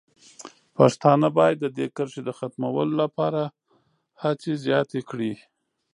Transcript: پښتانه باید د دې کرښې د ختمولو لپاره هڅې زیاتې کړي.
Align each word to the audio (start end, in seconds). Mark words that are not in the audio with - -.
پښتانه 0.77 1.27
باید 1.37 1.57
د 1.61 1.65
دې 1.77 1.87
کرښې 1.95 2.21
د 2.25 2.29
ختمولو 2.37 2.93
لپاره 3.03 3.41
هڅې 4.23 4.51
زیاتې 4.65 4.99
کړي. 5.09 5.33